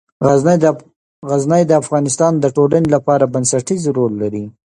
غزني 1.29 1.63
د 1.67 1.71
افغانستان 1.81 2.33
د 2.39 2.45
ټولنې 2.57 2.87
لپاره 2.95 3.31
بنسټيز 3.33 3.81
رول 3.97 4.13
لري. 4.21 4.43